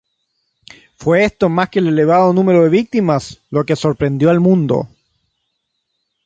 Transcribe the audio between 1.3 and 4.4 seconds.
más que el elevado número de víctimas, lo que sorprendió al